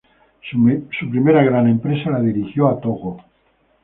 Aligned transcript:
Su 0.49 1.09
primera 1.11 1.43
gran 1.43 1.67
empresa 1.67 2.09
la 2.09 2.21
dirigió 2.21 2.67
a 2.69 2.81
Togo. 2.81 3.23